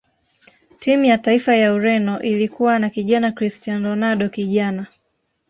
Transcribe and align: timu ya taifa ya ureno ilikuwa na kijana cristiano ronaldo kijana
timu 0.79 1.05
ya 1.05 1.17
taifa 1.17 1.55
ya 1.55 1.73
ureno 1.73 2.21
ilikuwa 2.21 2.79
na 2.79 2.89
kijana 2.89 3.31
cristiano 3.31 3.89
ronaldo 3.89 4.29
kijana 4.29 4.87